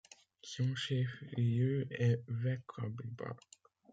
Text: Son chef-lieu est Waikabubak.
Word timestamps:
Son 0.41 0.73
chef-lieu 0.73 1.85
est 1.91 2.23
Waikabubak. 2.27 3.37